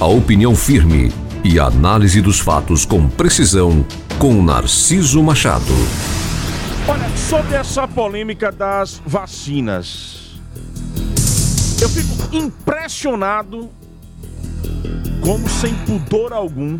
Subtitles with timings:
[0.00, 1.12] A opinião firme
[1.42, 3.84] e a análise dos fatos com precisão
[4.16, 5.64] com Narciso Machado.
[6.86, 10.40] Olha, sobre essa polêmica das vacinas,
[11.82, 13.68] eu fico impressionado
[15.20, 16.78] como, sem pudor algum,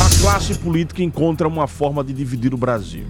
[0.00, 3.04] a classe política encontra uma forma de dividir o Brasil.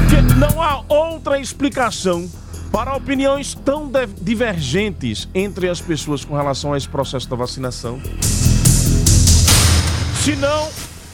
[0.00, 2.28] Porque não há outra explicação
[2.76, 3.90] para opiniões tão
[4.20, 7.98] divergentes entre as pessoas com relação a esse processo da vacinação,
[10.22, 10.68] senão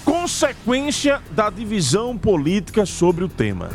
[0.05, 3.70] consequência da divisão política sobre o tema.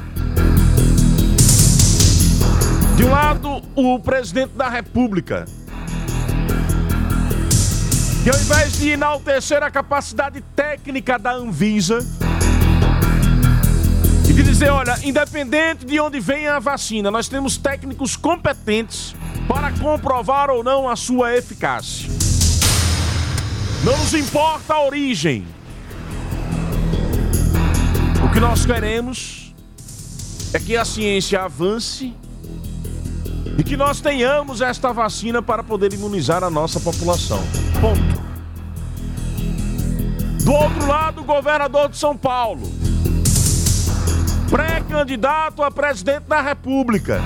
[2.97, 5.45] De um lado, o presidente da República,
[8.21, 12.05] que ao invés de enaltecer a capacidade técnica da Anvisa,
[14.57, 19.13] dizer, olha, independente de onde venha a vacina, nós temos técnicos competentes
[19.47, 22.09] para comprovar ou não a sua eficácia.
[23.83, 25.45] Não nos importa a origem,
[28.25, 29.53] o que nós queremos
[30.51, 32.15] é que a ciência avance
[33.59, 37.43] e que nós tenhamos esta vacina para poder imunizar a nossa população.
[37.79, 38.27] Ponto.
[40.43, 42.67] Do outro lado, o governador de São Paulo,
[44.49, 47.21] pré-candidato a presidente da República,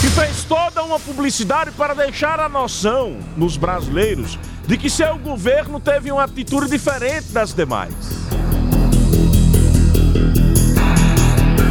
[0.00, 5.78] que fez toda uma publicidade para deixar a noção nos brasileiros de que seu governo
[5.78, 7.94] teve uma atitude diferente das demais.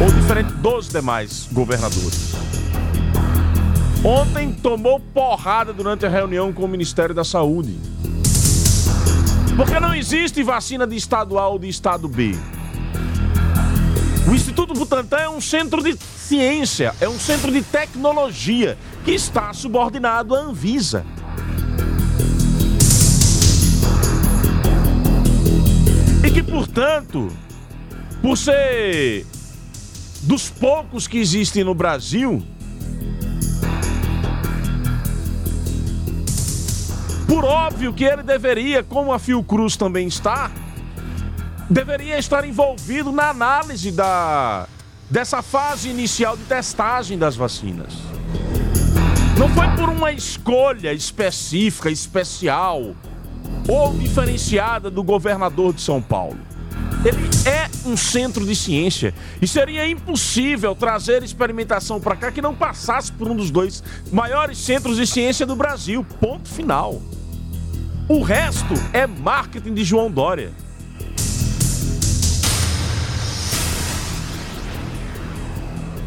[0.02, 2.34] Ou diferente dos demais governadores.
[4.02, 7.78] Ontem tomou porrada durante a reunião com o Ministério da Saúde.
[9.60, 12.34] Porque não existe vacina de estado A ou de estado B.
[14.26, 19.52] O Instituto Butantan é um centro de ciência, é um centro de tecnologia que está
[19.52, 21.04] subordinado à Anvisa.
[26.24, 27.28] E que, portanto,
[28.22, 29.26] por ser
[30.22, 32.42] dos poucos que existem no Brasil,
[37.30, 40.50] por óbvio que ele deveria, como a Fiocruz também está,
[41.70, 44.66] deveria estar envolvido na análise da
[45.08, 47.94] dessa fase inicial de testagem das vacinas.
[49.38, 52.96] Não foi por uma escolha específica, especial,
[53.68, 56.38] ou diferenciada do governador de São Paulo.
[57.04, 62.56] Ele é um centro de ciência e seria impossível trazer experimentação para cá que não
[62.56, 66.04] passasse por um dos dois maiores centros de ciência do Brasil.
[66.20, 67.00] Ponto final.
[68.12, 70.50] O resto é marketing de João Dória.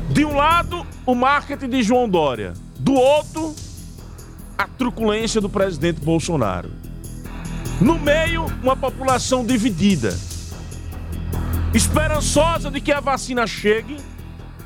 [0.09, 2.55] De um lado, o marketing de João Dória.
[2.77, 3.55] Do outro,
[4.57, 6.71] a truculência do presidente Bolsonaro.
[7.79, 10.13] No meio, uma população dividida,
[11.73, 13.95] esperançosa de que a vacina chegue,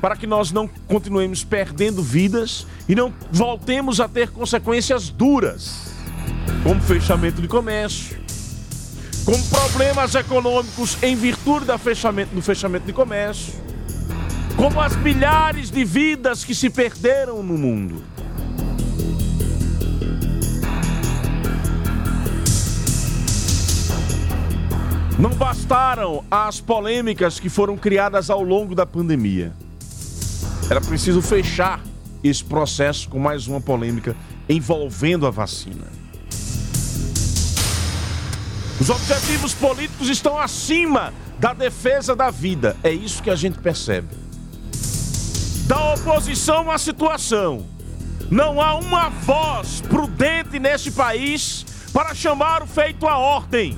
[0.00, 5.87] para que nós não continuemos perdendo vidas e não voltemos a ter consequências duras,
[6.68, 8.18] como fechamento de comércio,
[9.24, 13.54] como problemas econômicos em virtude do fechamento, do fechamento de comércio,
[14.54, 18.04] como as milhares de vidas que se perderam no mundo.
[25.18, 29.54] Não bastaram as polêmicas que foram criadas ao longo da pandemia.
[30.70, 31.80] Era preciso fechar
[32.22, 34.14] esse processo com mais uma polêmica
[34.46, 36.07] envolvendo a vacina.
[38.80, 42.76] Os objetivos políticos estão acima da defesa da vida.
[42.82, 44.08] É isso que a gente percebe.
[45.66, 47.66] Da oposição à situação.
[48.30, 53.76] Não há uma voz prudente neste país para chamar o feito à ordem.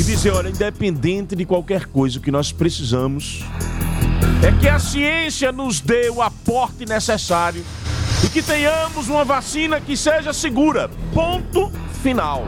[0.00, 3.44] e dizer: olha, independente de qualquer coisa, o que nós precisamos
[4.42, 7.62] é que a ciência nos dê o aporte necessário
[8.24, 10.90] e que tenhamos uma vacina que seja segura.
[11.14, 11.70] Ponto
[12.02, 12.46] final.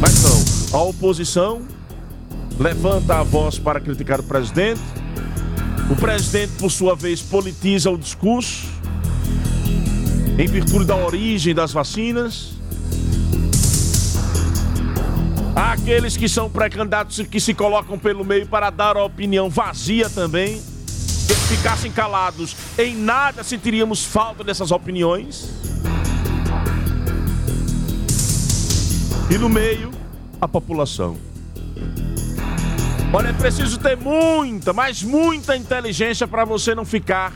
[0.00, 1.62] Mas não, a oposição
[2.58, 4.80] levanta a voz para criticar o presidente.
[5.90, 8.66] O presidente, por sua vez, politiza o discurso
[10.38, 12.52] em virtude da origem das vacinas.
[15.56, 20.08] Há aqueles que são pré-candidatos que se colocam pelo meio para dar a opinião vazia
[20.08, 20.62] também.
[21.48, 25.48] Se ficassem calados, em nada sentiríamos falta dessas opiniões.
[29.30, 29.90] E no meio,
[30.38, 31.16] a população.
[33.10, 37.32] Olha, é preciso ter muita, mas muita inteligência para você não ficar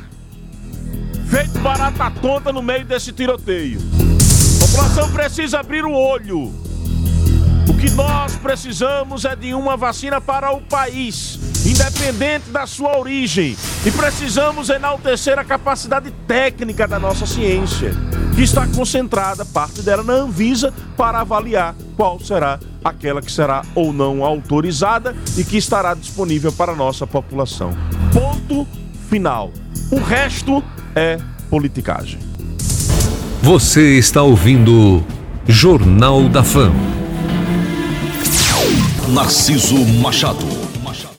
[1.30, 3.80] feito barata tonta no meio desse tiroteio.
[3.80, 6.52] A população precisa abrir o olho.
[7.66, 13.56] O que nós precisamos é de uma vacina para o país, independente da sua origem.
[13.84, 17.92] E precisamos enaltecer a capacidade técnica da nossa ciência,
[18.34, 23.92] que está concentrada, parte dela na Anvisa, para avaliar qual será aquela que será ou
[23.92, 27.72] não autorizada e que estará disponível para a nossa população.
[28.12, 28.66] Ponto
[29.08, 29.52] final.
[29.90, 30.62] O resto
[30.94, 31.18] é
[31.48, 32.18] politicagem.
[33.42, 35.04] Você está ouvindo
[35.46, 37.02] Jornal da Fama.
[39.12, 40.71] Narciso Machado.